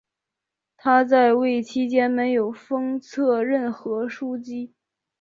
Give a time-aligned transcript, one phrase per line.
[0.77, 4.73] 他在位期间没有册封任何枢机。